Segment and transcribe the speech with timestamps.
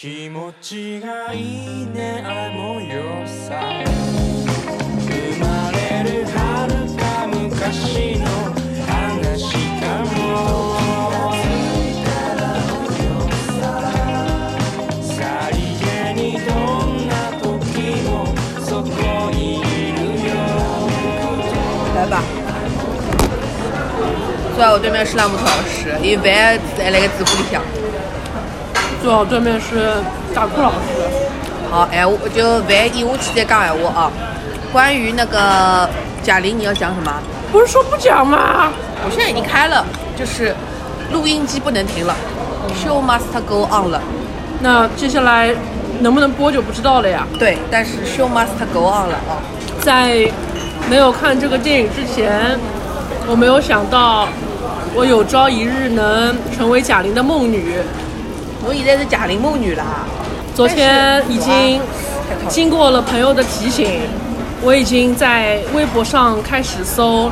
[0.00, 3.60] 気持ちがいいねあの夜さ
[5.00, 8.24] 生まれる遥か昔の
[8.86, 10.14] 話かも
[15.02, 16.54] さりげにど
[16.86, 17.12] んな
[17.42, 17.50] 時
[18.06, 18.08] も
[18.64, 18.94] そこ
[19.32, 19.62] にい
[19.94, 20.30] るよ
[21.96, 22.22] 来吧。
[24.54, 27.60] 坐在我对面是栏目头老师，因为饭在那个纸糊里向。
[29.08, 29.94] 坐我对面是
[30.34, 30.76] 大酷老师。
[31.70, 34.12] 好，哎，我就万一我去再讲闲话啊。
[34.70, 35.88] 关于那个
[36.22, 37.10] 贾玲，你要讲什么？
[37.50, 38.70] 不是说不讲吗？
[39.02, 39.82] 我现在已经开了，
[40.14, 40.54] 就是
[41.10, 42.14] 录音机不能停了
[42.84, 43.98] ，show must go on 了。
[44.60, 45.54] 那接下来
[46.00, 47.26] 能不能播就不知道了呀。
[47.38, 49.40] 对，但是 show must go on 了啊。
[49.80, 50.30] 在
[50.90, 52.60] 没有看这个电影之前，
[53.26, 54.28] 我没有想到
[54.94, 57.76] 我有朝一日能成为贾玲的梦女。
[58.66, 60.06] 我现在是贾玲梦女啦。
[60.54, 61.80] 昨天已经
[62.48, 64.00] 经过了朋友的提醒，
[64.60, 67.30] 我已经在微博上开始搜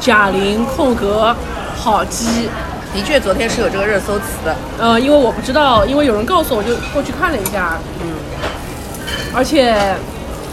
[0.00, 1.34] 贾玲空格
[1.76, 2.48] 好鸡。
[2.94, 4.56] 的确，昨天是有这个热搜词的。
[4.78, 7.78] 呃，因为我不知道，因为有人告诉我，就过去看了一下。
[8.00, 8.08] 嗯。
[9.34, 9.76] 而且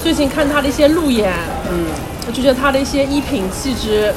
[0.03, 1.31] 最近看她的一些路演，
[1.71, 1.85] 嗯，
[2.27, 4.13] 我就觉得她的一些衣品气质，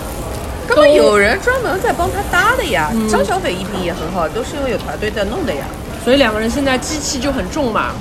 [0.67, 2.91] 根本有人专门在帮她搭的呀。
[2.93, 5.65] 嗯张小斐衣品也很好，都是因为有团队在弄的呀。
[6.05, 7.93] 所以两个人现在机器就很重嘛。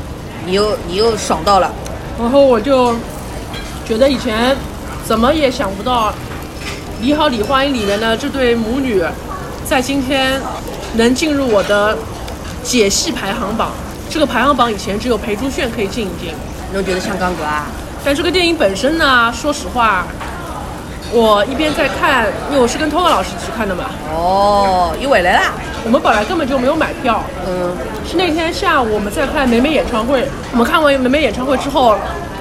[0.45, 1.69] 你又你又爽到了，
[2.17, 2.95] 然后我就
[3.85, 4.55] 觉得以前
[5.05, 6.09] 怎么也想不到，
[7.01, 9.03] 《你好，李焕英》里面的这对母女，
[9.65, 10.41] 在今天
[10.93, 11.97] 能进入我的
[12.63, 13.71] 解析排行榜。
[14.09, 16.33] 这个排行榜以前只有裴珠炫可以进一进，
[16.73, 17.65] 侬觉得像刚哥啊？
[18.05, 20.07] 但这个电影本身呢，说实话，
[21.11, 25.51] 我一边在看，因为我是跟 Toga 老师一起看的嘛，哦，又回来啦。
[25.83, 31.95] 我们本来根本就没有买票，嗯，是那天下午我们在看美美演唱会，我们看完美美演唱会之后，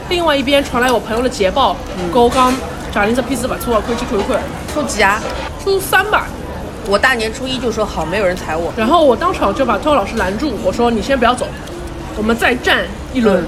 [0.09, 1.77] 另外一边传来我朋友的捷报，
[2.13, 2.53] 高刚
[2.93, 4.41] 贾玲这批次把错快去看看，
[4.73, 5.21] 初几啊？
[5.63, 6.27] 初三吧。
[6.89, 8.73] 我大年初一就说好，没有人踩我。
[8.77, 11.47] 然后我当场就把托老师拦住，我说你先不要走，
[12.17, 13.45] 我们再站一轮。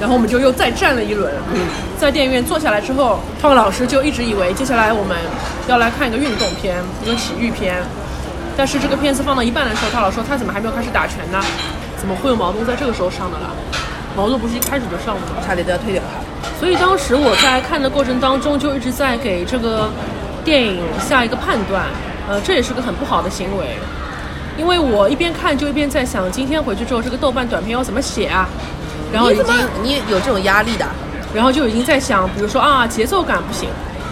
[0.00, 1.32] 然后我们就又再站了一轮。
[1.52, 1.60] 嗯，
[1.98, 5.16] 在电影院坐下来之后，汤老师就一直以为接下来我们
[5.66, 7.82] 要来看一个运动片，一个体育片。
[8.56, 11.40] 但是这个片子放到一半的时候，他老说他怎么还没有开始打拳呢？
[11.96, 13.50] 怎么会有毛东在这个时候上的啦？
[14.16, 15.42] 毛东不是一开始就上的吗？
[15.46, 16.48] 差点都要推掉他。
[16.58, 19.88] 所以当时我在看的过程当中，就一直在给这个
[20.44, 21.84] 电影下一个判断。
[22.28, 23.76] 呃，这也是个很不好的行为，
[24.58, 28.48] 因为我一边看就一边在想，今天回去之后这个豆瓣短片要怎么写啊？
[29.12, 29.44] 然后已经
[29.82, 30.86] 你有这种压力的，
[31.34, 33.68] 然后就已经在想，比如说啊，节奏感不行，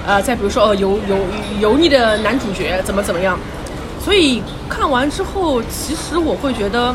[0.06, 1.16] 呃，再比如说哦，油油
[1.60, 3.38] 油腻的男主角怎么怎么样。
[4.04, 6.94] 所以看完之后，其实我会觉得，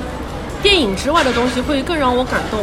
[0.63, 2.59] 电影之外的东西会更让我感动。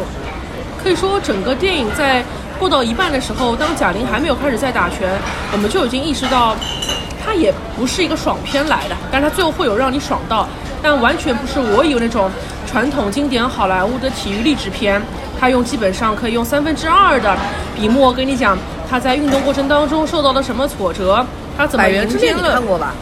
[0.82, 2.25] 可以说，整个电影在
[2.59, 5.06] 过到一半的时候，当贾玲还没有开始在打拳，
[5.53, 6.56] 我们就已经意识到，
[7.22, 10.48] 它也不是一个爽片来的，但是它最后会有让你爽到，
[10.82, 12.31] 但完全不是我以为那种
[12.66, 15.03] 传统经典好莱坞的体育励志片。
[15.38, 17.37] 他用基本上可以用三分之二的
[17.76, 18.59] 笔墨跟你讲，
[18.91, 21.25] 他在运动过程当中受到了什么挫折，
[21.56, 22.43] 他怎么迎接了。
[22.43, 22.93] 你看过吧？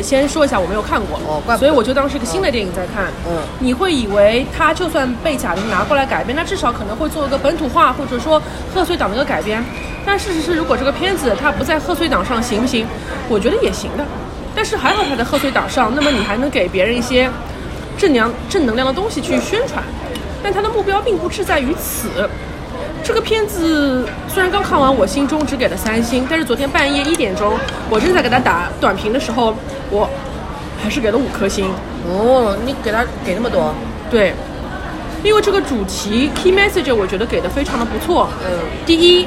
[0.00, 3.06] 先说一下，我没有看过，哦，怪所以我就当是一个新的电影在看。
[3.28, 8.40] 嗯，你会以为他就算被贾玲拿过来改编，那至少可能会做一个本土化，或者说
[8.72, 9.64] 贺岁档的一个改编。
[10.06, 12.86] 但事实是，如果这个片子它不在贺岁档上，行不行？
[13.28, 14.04] 我觉得也行的。
[14.54, 17.28] 但是还好它在贺岁档上，那么你还能给别人一些
[17.98, 19.82] 正能正能量的东西去宣传。
[20.42, 22.28] 但他的目标并不是在于此。
[23.02, 27.54] 这个片子虽然刚看完，我心中只给了三星，但是昨天半夜一点钟，
[27.88, 29.54] 我正在给他打短评的时候，
[29.90, 30.08] 我
[30.82, 31.70] 还是给了五颗星。
[32.08, 33.74] 哦，你给他给那么多？
[34.10, 34.34] 对，
[35.22, 38.28] 因为这个主题 key message 我觉得给的非常的不错。
[38.44, 38.50] 嗯，
[38.84, 39.26] 第一，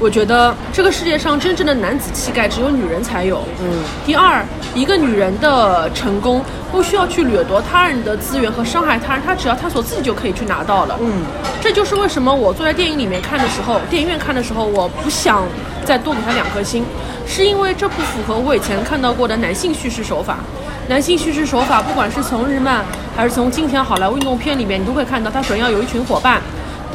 [0.00, 3.42] 我觉得这个世界上真正的男子气概只有女人才有。
[3.62, 3.82] 嗯。
[4.04, 4.44] 第二，
[4.74, 10.98] 一个女人的成功不需要去掠夺他人的资源和伤害他人，她只要探索自己就可以去拿到了。
[11.00, 11.22] 嗯。
[11.60, 15.42] 这就是为什么我坐在电影里面看的时候，电影院看的时候，我不想
[15.84, 16.84] 再多给他两颗星，
[17.26, 20.38] 是因为这不符合我以前看到过的男性叙事手法。
[20.86, 22.84] 男性叙事手法，不管是从日漫
[23.16, 26.42] 还是从今天好莱坞运动片里面，你都会看到他首先要有一群伙伴，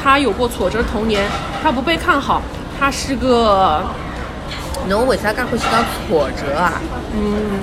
[0.00, 1.24] 他有过挫折的童年，
[1.60, 2.40] 他不被看好，
[2.80, 3.84] 他是个。
[4.88, 6.80] 侬为啥讲欢喜讲挫折啊？
[7.14, 7.60] 嗯，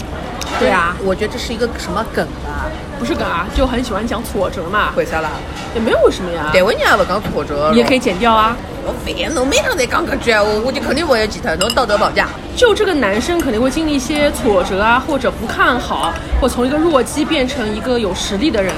[0.59, 2.69] 对啊，我觉得这是一个什么梗啊？
[2.99, 4.93] 不是梗啊，就很喜欢讲挫折嘛。
[4.95, 5.31] 为啥啦？
[5.73, 6.51] 也没有为什么呀。
[6.53, 8.55] 台湾人也不讲挫折，你也可以剪掉啊。
[8.85, 12.27] 我烦，侬每趟在讲搿句闲话，我就肯定不会记得，侬道德绑架。
[12.55, 18.71] 就这个男生肯定会经历一些挫折啊，或者不看好，或从一个弱鸡变成一个有实力的人。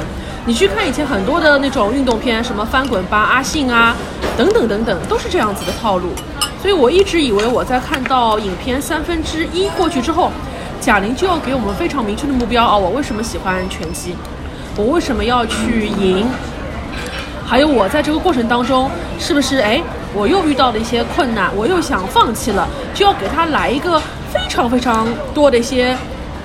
[0.46, 3.96] 你去看以前很多的那种运动片，什么翻滚吧阿信啊，
[4.38, 6.10] 等等等等，都是这样子的套路。
[6.62, 10.32] 所以我一直以为我在看到影片三分之一过去之后，
[10.82, 12.76] 贾玲就要给我们非常明确的目标啊！
[12.76, 14.16] 我为什么喜欢拳击？
[14.76, 16.26] 我为什么要去赢？
[17.46, 18.90] 还有我在这个过程当中，
[19.20, 19.82] 是不是哎，
[20.14, 24.00] 我又遇到了一些困难，我又想放弃了，就要给他来一个
[24.32, 25.98] 非常非常多的一些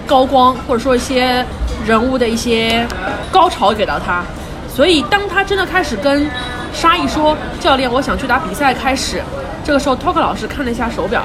[0.07, 1.45] 高光，或者说一些
[1.87, 2.87] 人物的一些
[3.31, 4.23] 高潮给到他。
[4.69, 6.29] 所以当他真的开始跟
[6.73, 9.23] 沙溢说：“教练，我想去打比赛。”开始，
[9.65, 11.23] 这个时候 Talk 老师看了一下手表，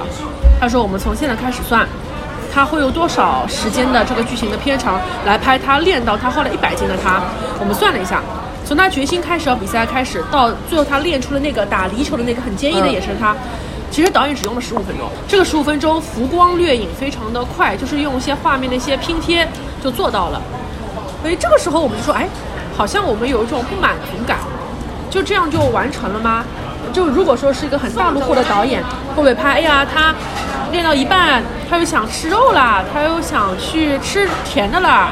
[0.59, 1.87] 他说：“我们从现在开始算。”
[2.51, 7.21] 他会用多少时间的这个剧情的片长来拍他练到他后来一百斤的他？
[7.59, 8.23] 我们算了一下，
[8.65, 13.35] 从他决心开始要比赛开始，到最后他练出了那个打离球的那个很坚毅的眼神，他
[13.91, 15.09] 其实导演只用了十五分钟。
[15.27, 19.47] 这个十五分钟浮光掠影非常的快，就是用一些画面的一些拼贴
[19.83, 20.41] 就做到了。
[21.21, 22.27] 所以这个时候我们就说，哎，
[22.77, 24.37] 好像我们有一种不满足感，
[25.09, 26.45] 就这样就完成了吗？
[26.93, 29.53] 就如果说是一个很大路货的导演，会不会拍？
[29.53, 30.15] 哎呀，他
[30.71, 35.11] 练到一半，他又想吃肉啦，他又想去吃甜的啦，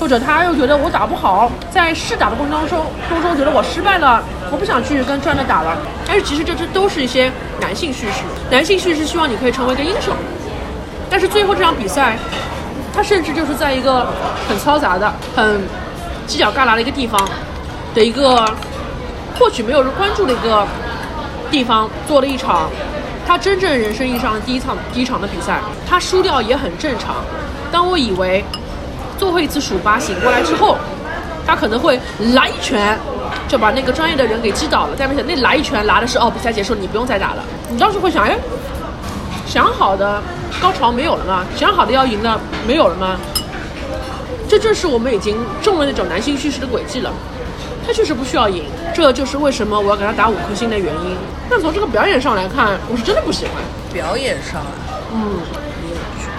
[0.00, 5.76] 或者他又觉得我打不好，在试打的过程当中，当中觉得我失败了，我不想去跟专业打了。
[6.06, 7.30] 但是其实这这都是一些
[7.60, 10.14] 男性叙事，男性叙事希望你可以成为一个英雄，
[11.10, 12.16] 但是最后这场比赛，
[12.94, 14.06] 他甚至就是在一个
[14.48, 15.60] 很嘈杂的、很
[16.28, 17.28] 犄角旮旯的一个地方
[17.94, 18.44] 的一个。
[19.38, 20.66] 或许没有人关注的一个
[21.50, 22.70] 地方，做了一场
[23.26, 27.16] 他真正人生意义上的第一场第一场的比赛，他输掉也很正常。
[27.70, 28.42] 当我以为
[29.18, 30.78] 最后一次数八醒过来之后，
[31.46, 32.00] 他可能会
[32.32, 32.98] 来一拳
[33.48, 37.44] 就把那个专业的人给击倒了，再没想那来一拳拿的是哦，比赛结束，你不用再打了。
[37.68, 38.36] 你当时会想，哎，
[39.46, 40.22] 想好的
[40.60, 41.44] 高潮没有了吗？
[41.56, 43.16] 想好的要赢的没有了吗？
[44.48, 47.12] 这正是我们已经中了那种男性叙事的轨迹了。
[47.86, 51.16] 他确实不需要赢，这就是为什么我要给他打五颗星的原因。
[51.48, 53.54] 但从这个表演上来看，我是真的不喜欢。
[53.92, 54.66] 表演上啊，
[55.12, 55.38] 嗯，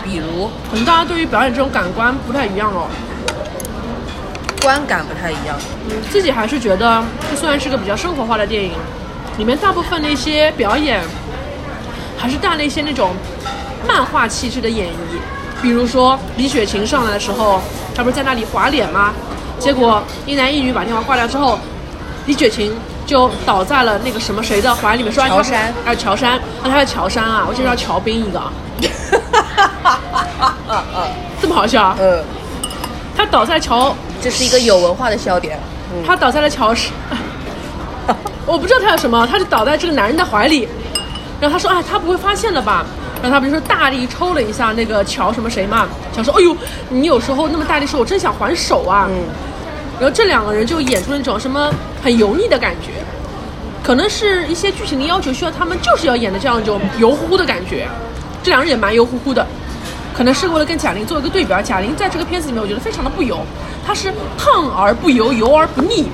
[0.03, 2.88] 比如可能大家对于表演这种感官不太一样哦。
[4.62, 5.57] 观感不太一样，
[5.89, 8.71] 嗯自己还是觉得这虽然是个比较生活化的电影，
[9.38, 11.01] 里面大部分的一些表演，
[12.18, 13.12] 还是带了一些那种
[13.88, 14.92] 漫画气质的演绎。
[15.62, 17.62] 比如说李雪琴上来的时候，
[17.95, 19.13] 她不是在那里划脸吗？
[19.59, 21.57] 结果一男一女把电话挂掉之后，
[22.27, 22.71] 李雪琴
[23.07, 28.39] 就倒在了那个什么谁的怀里面，说乔杉，哎，乔杉，那他叫乔杉啊，我就叫乔斌一个，
[31.42, 31.95] 这么好笑？
[32.00, 32.24] 嗯，
[33.15, 35.60] 他倒在乔，这是一个有文化的笑点。
[36.06, 36.92] 他倒在了乔氏，
[38.46, 40.68] 我不知道他有什么，他就倒在这个男人的怀里，
[41.40, 42.86] 然后他说啊，他不会发现了吧？
[43.22, 46.56] 然后他不是说大力抽了一下那个乔什么谁嘛，乔说，哎呦，
[46.90, 49.08] 你有时候那么大力说，我真想还手啊。
[49.10, 49.16] 嗯。
[50.00, 51.74] 然后这两个人就演出一种什么
[52.04, 52.92] 很油腻的感觉，
[53.81, 57.88] 可能是一些剧情的要求，需要他们就是要演的这样一种油乎乎的感觉。
[58.44, 59.44] 这两人也蛮油乎乎的，
[60.18, 61.54] 可能是为了跟贾玲做一个对比。
[61.64, 63.40] 贾玲在这个片子里面，我觉得非常的不油，
[63.86, 66.10] 她是烫而不油，油而不腻。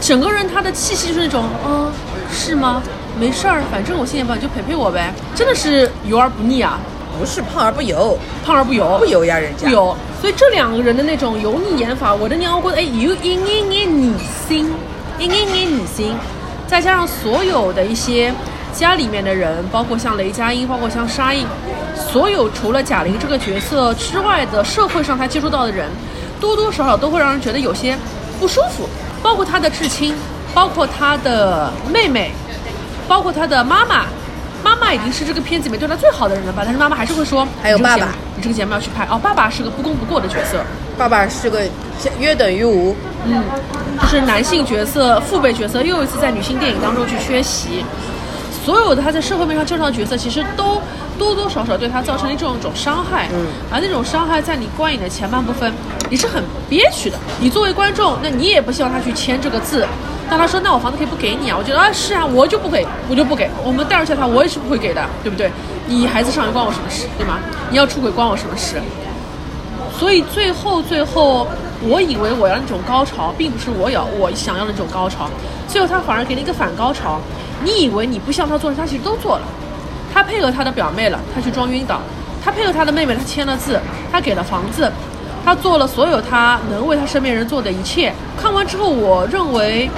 [0.00, 1.92] 整个人她的气息就是那种，嗯，
[2.32, 2.82] 是吗？
[3.18, 5.12] 没事儿，反正我现在吧，就陪陪我呗。
[5.34, 6.80] 真的是油而不腻啊。
[7.18, 8.16] 不是胖而不油，
[8.46, 9.94] 胖而不油，不油呀，人家不油。
[10.22, 14.14] 所以这两个人的那种油腻演法，我的娘，我觉得哎，有一眼眼女
[14.48, 14.72] 心，
[15.18, 16.14] 一眼眼女心，
[16.66, 18.32] 再加上所有的一些
[18.70, 21.44] 家里面的人，包括像雷佳音，包括像沙溢，
[21.94, 25.88] 所有除了贾玲这个角色之外的社会上他接触到的人，
[26.40, 27.96] 多多少少都会让人觉得有些
[28.38, 28.88] 不舒服。
[29.22, 30.14] 包括他的至亲，
[30.54, 32.32] 包括他的妹妹，
[33.06, 34.06] 包括他的妈妈。
[34.62, 36.60] 妈妈已经是这个片子里面对他最好的人了吧？
[36.62, 39.18] 但是妈妈还是会说，还有爸爸，你这个节目要去拍哦。
[39.18, 40.58] 爸爸是个不攻不过的角色，
[40.98, 41.62] 爸爸是个
[42.18, 43.42] 约等于无，嗯，
[44.02, 47.82] 就是男性角色、父辈角色又一次在女性电影当中去缺席。
[48.64, 50.80] 所有的他在社会面上介绍的角色，其实都
[51.18, 53.28] 多多少少对他造成了这种一种伤害。
[53.32, 55.72] 嗯，而那种伤害在你观影的前半部分，
[56.08, 57.16] 你是很憋屈的。
[57.40, 59.86] 你作为观众，那你也不希望他去签这个字。
[60.28, 63.50] 当他说：“那我房子可以不给你啊？”我觉得啊，是啊，我就不给，我就不给。
[63.64, 65.50] 我们带入下他，我也是不会给的，对不对？
[65.86, 67.38] 你孩子上学关我什么事，对吗？
[67.70, 68.80] 你要出轨关我什么事？
[69.98, 71.48] 所以最后最后，
[71.82, 75.28] 我以为我要那种高潮，并不是我要我想要的那种高潮，
[75.66, 77.20] 最后他反而给了一个反高潮。
[77.62, 79.42] 你以为你不像他做的，他其实都做了。
[80.12, 81.96] 他配合他的表妹了，他去装晕倒；
[82.44, 83.78] 他配合他的妹妹，他签了字，
[84.10, 84.90] 他给了房子。
[85.42, 88.12] 他做了所有他能为他身边人做的一切。
[88.36, 89.88] 看完之后，我认为，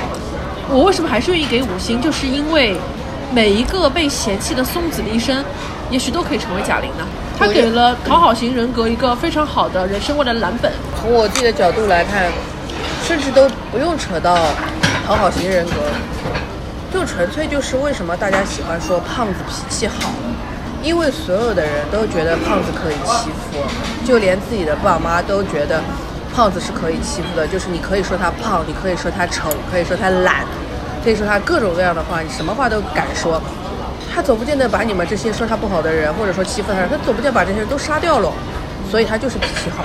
[0.71, 2.01] 我为什么还是愿意给五星？
[2.01, 2.77] 就是因为
[3.33, 5.45] 每一个被嫌弃的松子的一生，
[5.91, 7.05] 也许都可以成为贾玲呢。
[7.37, 10.71] 他给了讨好型人格一个非常好的人生观的蓝本。
[11.01, 12.31] 从我自己的角度来看，
[13.05, 14.37] 甚至都不用扯到
[15.05, 15.73] 讨好型人格，
[16.93, 20.11] 就纯粹就是为什么大家喜欢说胖子脾气好，
[20.83, 23.59] 因为所有的人都觉得胖子可以欺负，
[24.07, 25.83] 就连自己的爸妈都觉得
[26.35, 30.45] 胖子是可以欺负的，就是你可以说他胖，你可以说他丑，可以说他懒，
[31.03, 33.41] 可以说他各种各样的话，你什么话都敢说。
[34.15, 38.31] 他总不见得把你们这些说他不好的人，或者说欺负他人，他总不见得把这些人都杀掉了，
[38.91, 39.83] 所以他就是脾气好。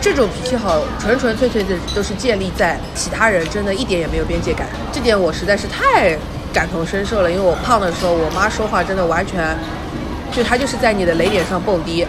[0.00, 4.68] 这种脾气好，纯纯粹粹的都是建立在其他人真的一点也没有边界感。
[4.92, 6.16] 这点我实在是太
[6.54, 9.54] 感同身受了，因为我胖的时候，我妈说话真的完全，
[10.30, 12.06] 就她就是在你的雷点上蹦迪，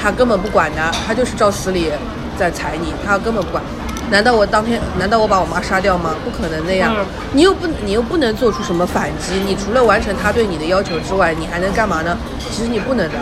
[0.00, 1.90] 她根本不管的，她就是照死里
[2.38, 3.64] 在踩你，她根本不管。
[4.10, 6.14] 难道我当天， 难道我把我妈杀掉吗？
[6.22, 6.94] 不可能那样。
[6.94, 12.16] 嗯你又不，你又不能做出什么反击，你除了完成她对你的要求之外，你还能干嘛呢？
[12.38, 13.14] 其实你不能的。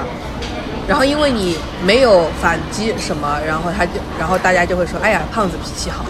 [0.89, 1.57] 然后因为你
[1.87, 6.05] 没有反击什么，然后他就，然后大家就会说，哎呀，胖子脾气好。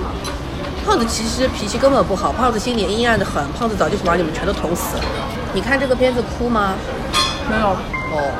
[0.85, 5.05] 胖子其实脾气根本不好，胖子心里阴暗的很，胖子早就想把你们全都捅死了。
[5.55, 6.75] 你看这个片子哭吗？
[7.49, 7.69] 没有。
[7.69, 8.31] 哦，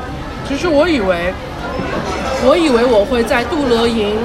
[0.47, 1.33] 其实我以为，
[2.45, 4.17] 我以为我会在杜乐营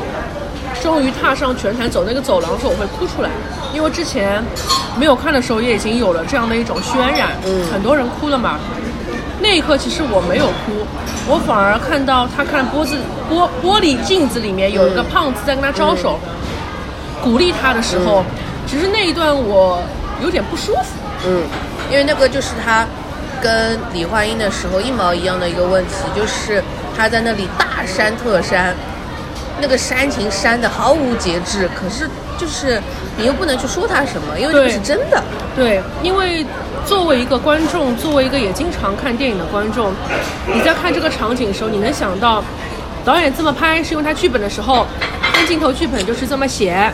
[0.83, 3.31] 终于踏上拳坛走那个走廊的时候，我会哭出来，
[3.73, 4.43] 因为之前
[4.99, 8.59] 没有看的时候也已经有了这样的一种渲染，嗯很多人哭了嘛。
[9.41, 10.85] 那一刻其实我没有哭，
[11.29, 12.97] 我反而看到他看玻子
[13.31, 16.19] 玻玻璃镜子里面有一个胖子在跟他招手，
[17.23, 18.25] 鼓励他的时候，
[18.67, 19.83] 其实那一段我
[20.23, 20.97] 有点不舒服。
[21.27, 21.43] 嗯，
[21.91, 22.87] 因为那个就是他
[23.41, 26.63] 跟李焕英的时候一毛一样的一个问题，就是
[26.97, 28.75] 他在那里大删特删，
[29.61, 32.09] 那个煽情煽的毫无节制，可是
[32.39, 32.81] 就是
[33.17, 35.23] 你又不能去说他什么，因为这个是真的。
[35.57, 36.47] 对，因为
[36.87, 39.93] 作为一个观众，作为一个也经常看电影的观众，
[40.55, 42.45] 你在看这个场景的时候，你能想到
[43.05, 44.87] 导演这么拍是因为他剧本的时候，
[45.39, 46.93] 分镜头剧本就是这么写，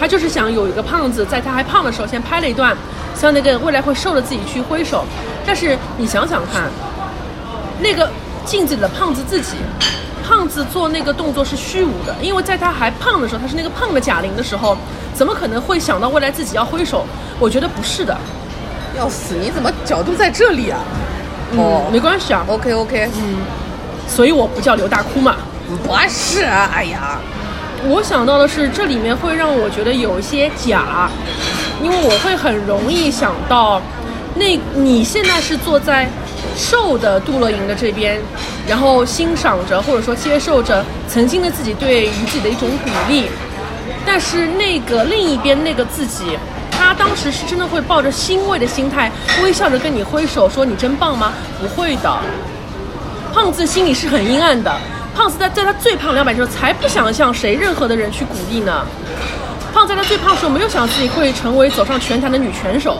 [0.00, 2.76] 他就是想有一个胖子在他还胖的时候先拍了一段，
[3.14, 5.04] 向那个未来会瘦的自己去挥手。
[5.46, 6.64] 但是你想想看，
[7.80, 8.10] 那个
[8.44, 9.52] 镜子里的胖子自己。
[10.26, 14.74] 胖子做那个动作是虚无的，因为在他还胖的时候，他是那个胖的贾玲的时候，
[15.12, 17.06] 怎么可能会想到未来自己要挥手？
[17.38, 18.16] 我觉得不是的。
[18.96, 19.34] 要死！
[19.34, 20.80] 你怎么角度在这里啊？
[21.52, 23.36] 嗯，哦没关系啊，，OK OK，嗯
[24.08, 25.36] 所以我不叫刘大哭嘛。
[25.68, 27.20] 不是啊，哎呀，
[27.86, 31.10] 我想到的是，这里面会让我觉得有一些假，
[31.82, 33.80] 因为我会很容易想到，
[34.34, 36.08] 那你现在是坐在
[36.56, 38.18] 瘦的杜乐莹的这边，
[38.66, 43.26] 然后欣赏着或者说接受着曾经的自己对于自己的一种鼓励，
[44.06, 46.38] 但是那个另一边那个自己。
[46.76, 49.10] 他当时是真的会抱着欣慰的心态，
[49.42, 52.18] 微笑着跟你挥手说：“你真棒吗？”不会的，
[53.32, 54.70] 胖子心里是很阴暗的。
[55.14, 58.84] 胖子在在他最胖两百斤的时候，才不想向谁任何的人去鼓励呢。
[59.72, 62.98] 胖在他最胖的时候，没有想自己会成为走上拳坛的女拳手，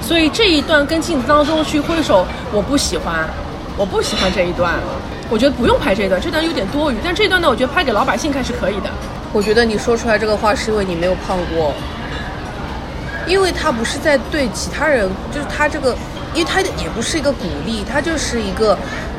[0.00, 3.28] 所以这一段跟镜子当中去挥手，我不喜欢，
[3.76, 4.74] 我不喜欢这一段。
[5.28, 6.96] 我觉得不用拍这一段，这段有点多余。
[7.02, 8.90] 但这段呢，我觉得拍给老百姓看是可以的。
[9.32, 11.74] 我觉得你说出来这个话是因为你没有胖过，
[13.26, 15.96] 因为他不是在对其他人，就是他这个，
[16.32, 18.78] 因为他也不是一个鼓励，他就是一个，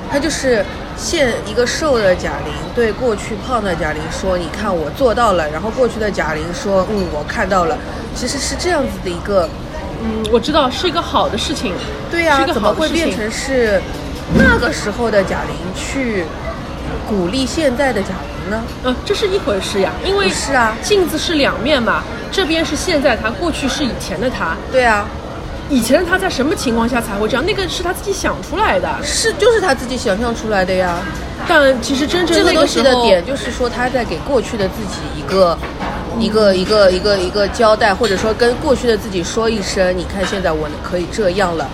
[0.09, 0.65] 他就是
[0.97, 7.77] 现一个瘦的贾玲对过去胖的贾玲说：“你看我做到了。”然后过去的贾玲说：“嗯，我看到了。”
[8.15, 9.47] 其实是这样子的一个，
[10.01, 11.71] 嗯，我知道是一个好的事情。
[12.09, 13.79] 对呀、怎么会变成是
[14.33, 16.25] 那个时候的贾玲去
[17.07, 18.63] 鼓励现在的贾玲呢？
[18.85, 24.57] 嗯，这是一回事呀，因为是啊镜子是两面嘛，这边是现在他，过去是以前的他。
[24.71, 25.05] 对啊，
[25.69, 27.45] 以前的他在什么情况下才会这样？
[27.45, 28.89] 那个是他自己想出来的。
[29.03, 30.99] 是就是他自己想象出来的呀。
[31.47, 35.57] 但其实真正这个东西的点就是说，他在给过去的自己一个。
[36.19, 41.69] 一个一个一个一个交代，或者说跟过去的自己说一声，你看现在我可以这样了。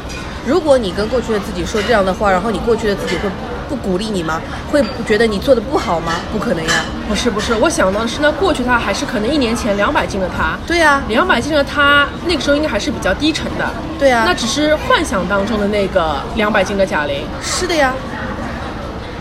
[0.45, 3.29] 如果你跟过去的自己说这样的话，然后你过去的自己会
[3.73, 4.39] 不鼓励你吗？
[4.71, 6.13] 会觉得你做的不好吗？
[6.31, 6.85] 不可能呀。
[7.09, 13.67] 不是不是，我想到的是那，过去他还是可能一年前两百斤的他，对呀、两百斤的他那个时候应该还是比较低沉的。
[13.97, 17.93] 对呀那只是幻想当中的那个两百斤的贾玲，是的呀。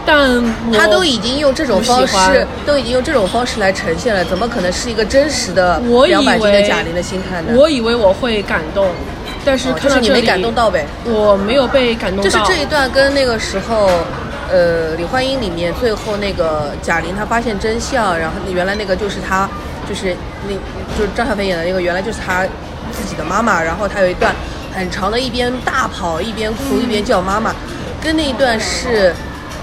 [0.04, 0.42] 但
[0.73, 7.54] 他都已经用这种方式，都已经用这种方式来呈现了，怎么可能是一个真实的我以两百斤的贾玲的心态呢？
[7.56, 8.88] 我以为我会感动，
[9.44, 10.85] 但是哦就是你没看到这里感动到呗。
[11.04, 12.25] 我没有被感动到。
[12.25, 13.88] 就是这一段跟那个时候，
[14.52, 19.49] 呃，李焕英里面最后那个贾玲她发现真相，然后原来那个就是她，
[19.88, 20.14] 就是
[20.47, 20.52] 那
[20.94, 22.44] 就是张小斐演的那个，原来就是她
[22.92, 24.35] 自己的妈妈，然后她有一段
[24.75, 27.54] 很长的，一边大跑一边哭一边叫妈妈，
[28.02, 29.14] 跟那一段是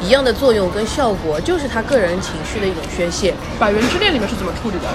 [0.02, 3.32] 一样的作用跟效果，就是他个人情绪的一种宣泄。
[3.60, 4.88] 《百元之恋》里面是怎么处理的？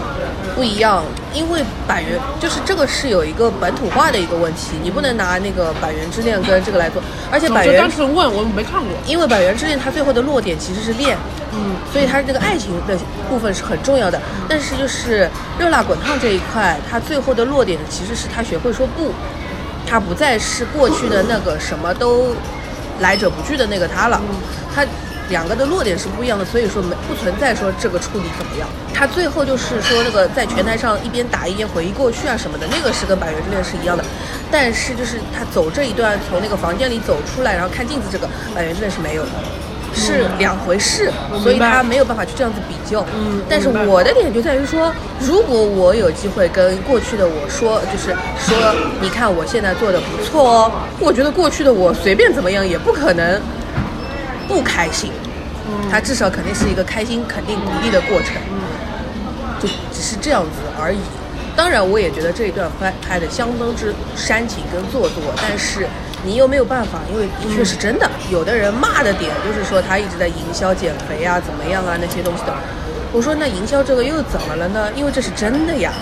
[0.55, 8.91] 不一样，因为百元就是这个是有一个本土化的一个问题，你不能拿那个百元之恋跟这个来做，而且百元单纯问，我没看过。
[9.07, 11.17] 因为《百元之恋》它最后的落点其实是恋，
[11.53, 12.97] 嗯，所以它这个爱情的
[13.29, 14.21] 部分是很重要的。
[14.49, 19.13] 但是就是热辣滚烫这一块，它最后的落点其实是他学会说不，
[19.87, 22.35] 他不再是过去的那个什么都
[23.01, 24.21] 来者不拒的那个他了，
[24.75, 24.85] 他。
[25.31, 28.69] 两个的落点是不一样的，所以说没不存在说这个处理怎么样。
[28.93, 34.05] 他最后就是说那个在拳台上一边打一边回忆过去啊什么的，那个是跟《百元之恋》是一样的。
[34.51, 39.31] 但是就是他走这一段从那个房间里走出来，然后看镜子，这个《百元之恋》是没有的。
[39.95, 41.11] 是两回事，
[41.43, 43.07] 所以他没有办法去这样子比较。
[43.17, 53.41] 嗯但是我明白我的点就在于说，如果我有机会跟过去的我说，就是说，你看我现在做的不错哦，我觉得过去的我随便怎么样也不可能
[54.47, 55.11] 不开心。
[55.91, 58.37] 他至少肯定是一个开心、肯定、鼓励的过程。
[59.61, 60.99] 就只是这样子而已。
[61.57, 65.87] 当然，我也觉得这一段拍拍的相当之煽情跟做作，但是
[66.25, 68.11] 你又没有办法，因为的确是真的。
[68.31, 72.53] 有的人骂的点就是说他一直在营销减肥啊，怎么样啊那些东西的。
[73.13, 74.91] 我说那营销这个又怎么了呢？
[74.97, 75.93] 因为这是真的呀，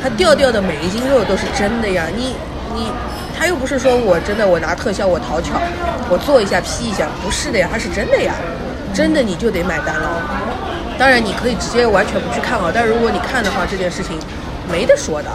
[0.00, 2.06] 他掉掉的每一斤肉都是真的呀。
[2.16, 2.36] 你
[2.74, 2.90] 你
[3.38, 5.60] 他又不是说我真的我拿特效我讨巧，
[6.08, 8.34] 我做一下 P 一下，不是的呀，他是真的呀，
[8.92, 10.10] 真的你就得买单了。
[10.98, 14.18] 当然，你可以直接完全不去看啊，但如果你看的话，这件事情
[14.70, 15.30] 没得说的。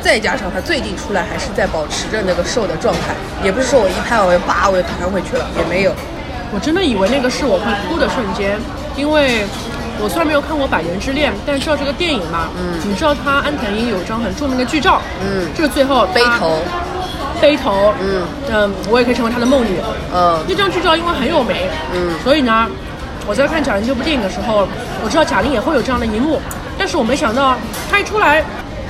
[0.00, 3.12] 再加上他最近出来还是在保持着那个瘦的状态，
[3.44, 5.92] 也不是说我一拍我就叭我就弹回去了，也没有。
[6.54, 8.56] 我真的以为那个是我会哭的瞬间，
[8.96, 9.44] 因为
[10.02, 16.58] 我虽然没有看过《百元之恋》，但知道这个电影嘛，嗯，你知道他安藤樱有一张很著名的剧照，嗯就是最后背头，
[17.40, 19.78] 背头，嗯嗯，我也可以成为他的梦女。
[20.14, 21.56] 嗯那张剧照因为很有名，
[21.94, 22.66] 嗯所以呢，
[23.26, 24.68] 我在看贾玲这部电影的时候，
[25.02, 26.40] 我知道贾玲也会有这样的一幕，
[26.78, 27.56] 但是我没想到
[27.90, 28.44] 她一出来，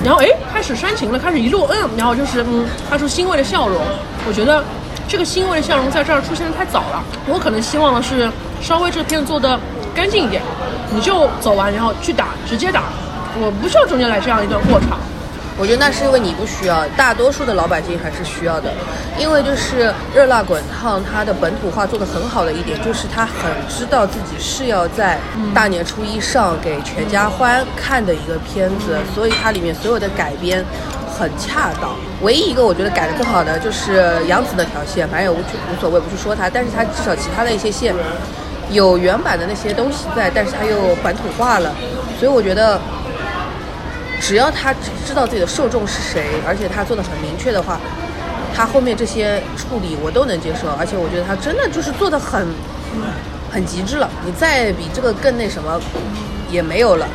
[0.05, 3.81] 然后哎开始煽情了，开始一路嗯，然后就是嗯发出欣慰的笑容，
[4.27, 4.63] 我觉得
[5.09, 8.29] 这个欣慰的笑容在这儿出现的太早了，我可能希望的是
[8.61, 9.59] 稍微这个片子做的
[9.97, 10.43] 干净一点，
[10.93, 12.83] 你就走完然后去打，直接打，
[13.41, 14.99] 我不需要中间来这样一段过场。
[15.59, 18.71] 我觉得那是因为你不需要，大多数的老百姓还是需要的，
[19.19, 25.19] 因为就是热辣滚烫，它的本土化做得很好的一点，就是它很知道自己是要在
[25.55, 30.63] 大年初一上给全家欢看的一个片子，所以它里面所有的改编
[31.19, 31.97] 很恰当。
[32.21, 37.95] 唯一一个我觉得改得更好的就是杨紫那条线，反正也无无所谓，不去说它，但是它至少其他的一些线
[38.71, 41.75] 有原版的那些东西在，但是它又本土化了，
[42.19, 42.81] 所以我觉得。
[44.19, 44.75] 只要他
[45.07, 47.79] 知道自己的受众是谁，而且他做的很明确的话，
[48.53, 52.45] 他后面这些处理我都能接受，而且我觉得他真的就是做的很
[53.53, 54.11] 很极致了。
[54.25, 55.79] 你再比这个更那什么
[56.51, 57.07] 也没有了，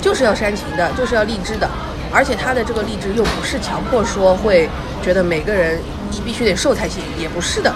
[0.00, 1.68] 就是要煽情的，就是要励志的，
[2.10, 4.68] 而且他的这个励志又不是强迫说会
[5.04, 5.78] 觉得每个人
[6.24, 7.72] 必须得瘦才行，也不是的，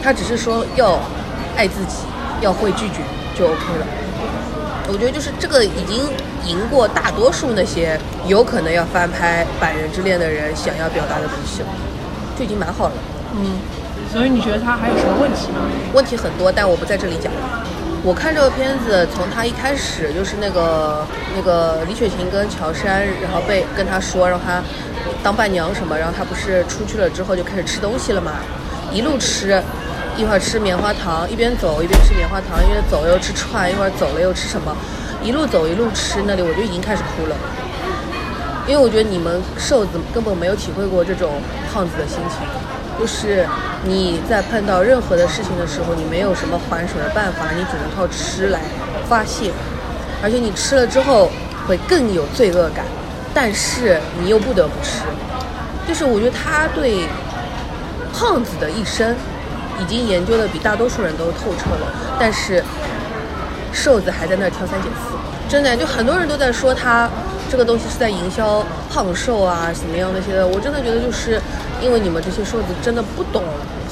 [0.00, 1.00] 他只是说要
[1.56, 2.04] 爱自己，
[2.42, 3.00] 要会拒绝
[3.38, 3.86] 就 OK 了。
[4.88, 6.04] 我觉得就是这个已经
[6.44, 11.68] 赢过大多数那些有可能要翻拍《百人之恋》的人想要表达的东西了，
[12.36, 12.94] 就已经蛮好了。
[13.34, 13.62] 嗯，
[14.12, 15.70] 所以你觉得他还有什么问题吗？
[15.94, 17.32] 问题很多，但我不在这里讲。
[18.04, 24.60] 我看这个片子，从他一开始就是那个那个李雪琴跟乔杉，然后被跟他说让他
[25.22, 28.32] 当伴娘什么，然后他不是出去了之后就开始吃东西了嘛，
[28.92, 29.62] 一路吃，
[30.16, 34.76] 一会儿吃棉花糖，一边走一边吃棉花糖，一边走又吃串，一会儿走了又吃什么，
[35.22, 37.36] 一路走一路吃，那里我就已经开始哭了。
[38.66, 41.40] 因为我觉得你们瘦子根本没有体会过这种
[41.72, 42.46] 胖子的心情，
[43.00, 43.44] 就是
[43.84, 48.60] 你在碰到任何的事情的时候，你没有什么还手的办法，你只能靠吃来
[49.08, 49.50] 发泄，
[50.22, 51.30] 而且你吃了之后
[51.66, 52.84] 会更有罪恶感，
[53.34, 55.00] 但是你又不得不吃，
[55.88, 57.08] 就是我觉得他对
[58.12, 59.16] 胖子的一生
[59.80, 62.62] 已经研究的比大多数人都透彻了，但是
[63.72, 65.16] 瘦子还在那儿挑三拣四，
[65.48, 67.08] 真的就很多人都在说他
[67.50, 71.40] 这个东西是在营销胖瘦啊什么样那些的，我真的觉得就是
[71.80, 73.42] 因为你们这些瘦子真的不懂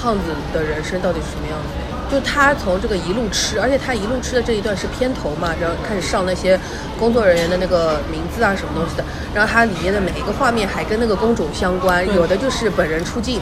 [0.01, 1.69] 胖子的人生到底是什么样子。
[2.11, 6.59] 就他从这个一路吃，而且他一路吃的这一段是片头嘛，然后开始上那些
[6.99, 13.41] 工作人员的那个名字啊什么东西的，然后它里面的每一个画面还跟那个工种相关，有的就是本人出镜，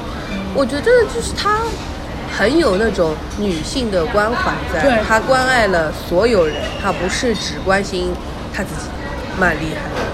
[0.54, 1.60] 我觉得就是他
[2.38, 8.14] 很有那种女性的关怀在，对他关爱了所有人，他不是只关心
[8.54, 8.86] 他自己，
[9.40, 10.06] 蛮厉害的。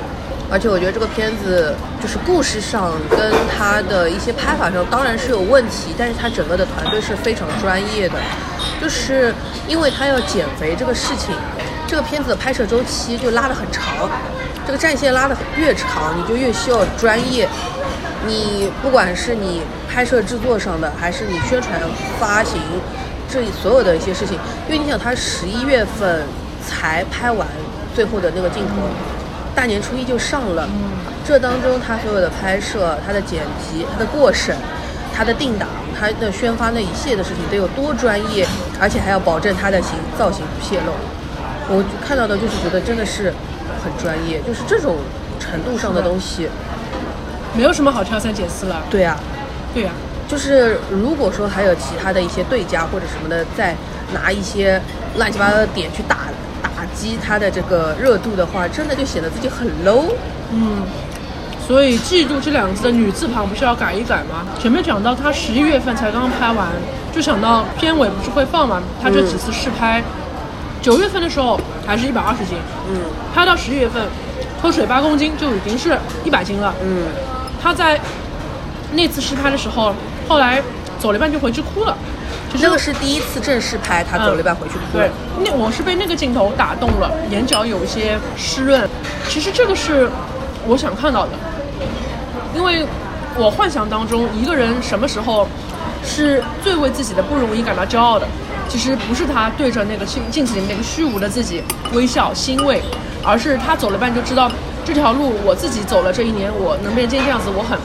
[0.50, 8.14] 而且我觉得这个片子就是故事上跟他的一些拍法上当然是有问题，但是他整个的团队是非常专业的。
[8.80, 9.34] 就是
[9.68, 11.34] 因为他要减肥这个事情，
[11.86, 14.08] 这个片子的拍摄周期就拉得很长，
[14.66, 17.46] 这个战线拉得越长，你就越需要专业。
[18.26, 21.80] 你不管是你拍摄制作上的，还是你宣传
[22.18, 22.60] 发行
[23.28, 26.22] 这所有的一些事情，因为你想，他十一月份
[26.66, 27.46] 才拍完
[27.94, 28.74] 最后的那个镜头，
[29.54, 30.68] 大年初一就上了，
[31.26, 34.56] 这当中他所有的拍摄、他的剪辑、他的过审、
[35.14, 38.46] 他的定档、他的宣发那一系列的事情得有多专业，
[38.80, 40.92] 而且还要保证他的形造型不泄露。
[41.68, 43.32] 我看到的就是觉得真的是
[43.82, 44.96] 很专业，就是这种
[45.38, 46.48] 程度上的东西。
[47.56, 48.82] 没有什么好挑三拣四了。
[48.90, 49.16] 对呀、
[49.72, 49.90] 对呀、
[50.28, 53.74] 就是如果说还有其他的一些对家或者什么的，再
[54.12, 54.80] 拿一些
[55.16, 56.16] 乱七八糟的点去打
[56.62, 60.12] 打击他的这个热度的话，真的就显得自己很 low。
[60.52, 60.82] 嗯
[61.66, 64.44] 所以“嫉妒”这两个字的女字旁不是要改一改吗？
[64.60, 66.68] 前面讲到他十一月份才刚拍完，
[67.10, 68.82] 就想到片尾不是会放吗？
[69.02, 70.04] 他这几次试拍，
[70.82, 72.58] 九、月份的时候还是一百二十斤，
[72.90, 73.00] 嗯
[73.34, 74.02] 拍到十一月份
[74.60, 76.74] 脱水八公斤就已经是一百斤了。
[76.84, 77.04] 嗯，
[77.64, 77.98] 他在
[78.92, 79.94] 那次试拍的时候，
[80.28, 80.62] 后来
[80.98, 81.96] 走了一半就回去哭了。
[82.52, 88.86] 就是那个是第一次正式拍，他走了一半回去哭对了。，那我是被那个镜头打动了，眼角有一些湿润。
[89.30, 90.10] 其实这个是
[90.66, 91.32] 我想看到的，
[92.54, 92.84] 因为
[93.34, 95.48] 我幻想当中一个人什么时候
[96.04, 98.26] 是最为自己的不容易感到骄傲的，
[98.68, 101.62] 其实不是他对着那个镜镜子里那个虚无的自己
[101.94, 102.82] 微笑欣慰，
[103.24, 104.52] 而是他走了半就知道
[104.84, 107.78] 这条路我自己走了这一年，我能变成这样子，我很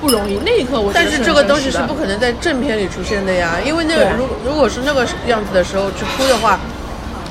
[0.00, 0.38] 不容易。
[0.44, 6.58] 那一刻我但是这个东西是不可能在正片里出现的呀，因为那个对如如果是那个样子的时候去哭的话，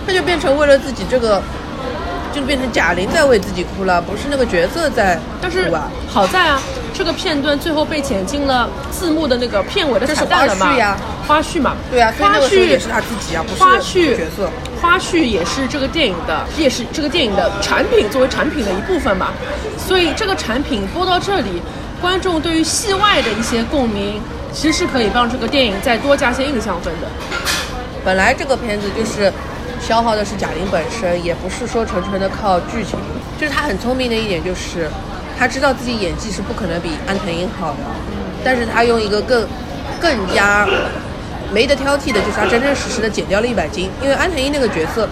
[0.05, 1.41] 他就变成为了自己这个，
[2.35, 5.71] 就变成贾玲在为自己哭了，不是那个角色在但是。
[6.07, 6.61] 好在啊，
[6.93, 10.67] 这个片段最后被剪进了字幕的那个片尾的彩蛋了嘛？
[10.67, 11.75] 花絮呀花絮嘛。
[11.91, 14.49] 对啊，花絮也是他自己啊，不是花絮角色。
[14.81, 19.29] 花絮也是这个电影的，也是这个电影的产品，作为产品的一部分嘛。
[19.77, 21.61] 所以这个产品播到这里，
[21.99, 24.21] 观众对于戏外的一些共鸣，
[24.53, 27.07] 其实是可以帮这个电影再多加些印象分的。
[28.05, 29.33] 本来这个片子就是
[29.79, 32.97] 消耗的是贾玲本身，也不是说纯纯的靠剧情。
[33.39, 34.89] 就是她很聪明的一点就是，
[35.37, 37.79] 她知道自己演技是不可能比安藤樱好的，
[38.43, 39.47] 但是她用一个更
[39.99, 40.67] 更加
[41.51, 43.89] 没得挑剔的，就是她真真实实的减掉了一百斤。
[44.01, 45.07] 因为安藤樱那个角色，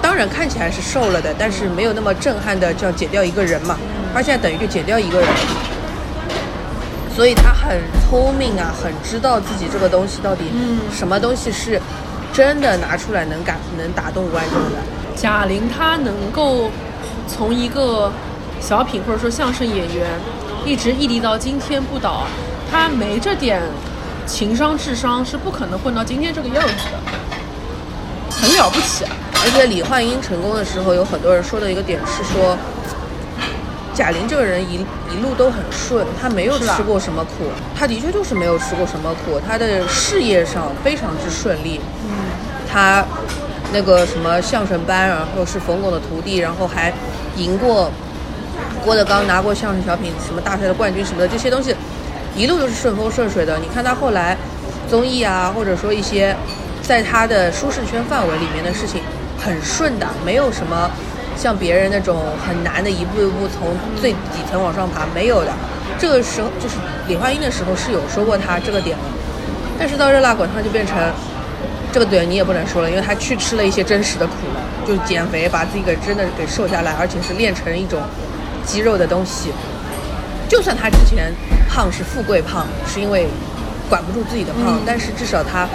[0.00, 3.76] 当然看起来是瘦了的，但是没有那么震撼的叫减掉一个人嘛。
[4.12, 5.28] 她现在等于就减掉一个人。
[7.14, 10.44] 所以她很聪明啊，很知道自己这个东西到底
[10.92, 11.80] 什么东西是
[12.38, 14.78] 真的拿出来能感能打动观众的。
[15.16, 16.70] 贾玲她能够
[17.26, 18.12] 从一个
[18.60, 20.08] 小品或者说相声演员，
[20.64, 22.28] 一直屹立到今天不倒，
[22.70, 23.60] 她没这点
[24.24, 27.00] 情商智商是不可能混到今天这个样子的，
[28.30, 29.10] 很了不起啊！
[29.42, 32.56] 而且李焕英成功的时候，有很多人说的一个点是说，
[33.92, 34.74] 贾玲这个人一
[35.12, 41.80] 一路都很顺，她没有吃过什么苦，她的确就是没有吃过什么苦，她的事业上非常之顺利。
[42.04, 42.27] 嗯，
[42.70, 43.04] 他
[43.72, 46.92] 那个什么相声班，然后是冯巩的徒弟，然后还
[47.36, 47.90] 赢过
[48.84, 51.74] 郭德纲，拿过相声小品什么大赛的冠军什么的，这些东西
[52.36, 53.58] 一路都是顺风顺水的。
[53.58, 54.36] 你看他后来
[54.88, 56.34] 综艺啊，或者说一些
[56.82, 59.02] 在他的舒适圈范围里面的事情，
[59.38, 60.90] 很顺的，没有什么
[61.36, 65.52] 像别人那种很难的一步一步从最底层往上爬，没有的。
[65.98, 66.76] 这个时候就是
[67.06, 69.04] 李焕英的时候是有说过他这个点的，
[69.78, 70.96] 但是到热辣滚烫就变成
[71.92, 74.34] 这个点你也不能说了，因为他去吃了一些真实的苦，
[74.86, 78.00] 就减肥把自己给真的给瘦下来，而且是练成一种
[78.64, 79.50] 肌肉的东西。
[80.48, 81.32] 就算他之前
[81.68, 83.26] 胖是富贵胖，是因为
[83.88, 85.66] 管不住自己的胖，但是至少他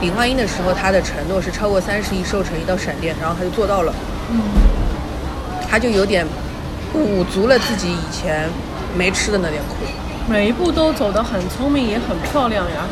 [0.00, 3.94] 李焕英的时候，他的承诺是超过三十亿瘦成一道闪电，然后他就做到了。
[4.30, 4.40] 嗯，
[5.70, 6.26] 他就有点
[6.92, 8.48] 补足了自己以前
[8.96, 9.76] 没吃的那点苦。
[10.28, 12.86] 每一步都走得很聪明，也很漂亮呀。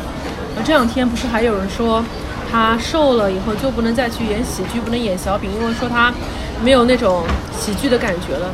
[0.55, 2.03] 呃这两天不是还有人说，
[2.49, 6.13] 她瘦了以后就不能再去演喜剧，不能演小品，因为说他
[6.63, 7.23] 没有那种
[7.59, 8.47] 喜剧的感觉了。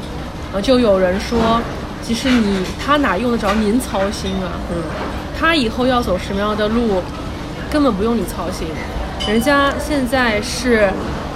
[0.54, 1.60] 啊，就有人说，
[2.06, 4.54] 其实你他哪用得着您操心啊？
[4.72, 4.84] 嗯，
[5.40, 7.02] 他以后要走什么样的路，
[7.72, 8.68] 根本不用你操心。
[9.28, 10.90] 人家现在是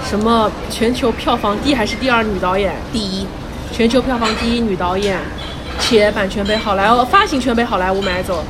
[0.04, 2.74] 什么全球票房第一还是第二女导演？
[2.92, 3.26] 第一，
[3.72, 5.18] 全球票房第一女导演，
[5.80, 8.44] 且版权被好莱坞发行权被好莱坞买走，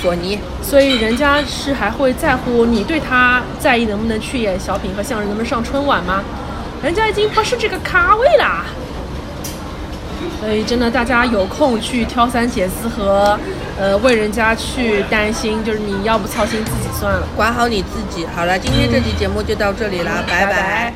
[0.00, 6.22] 索尼所以人家是还会在乎你对他在意能不能去演小品和相声，能不能上春晚吗？
[6.82, 8.64] 人家已经不是这个咖位啦。
[10.40, 13.38] 所以真的，大家有空去挑三拣四和
[13.78, 17.26] 呃为人家去担心，就是你要不操心自己算了。
[17.36, 18.24] 管好你自己。
[18.36, 20.94] 好了，今天这期节目就到这里啦，拜拜拜